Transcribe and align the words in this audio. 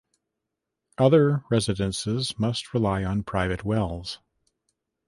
Other 0.97 1.43
residences 1.51 2.39
must 2.39 2.73
rely 2.73 3.03
on 3.03 3.21
private 3.21 3.63
wells. 3.63 4.17